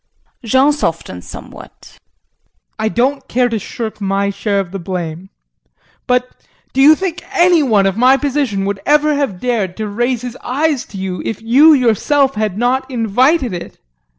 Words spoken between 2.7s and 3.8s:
I don't care to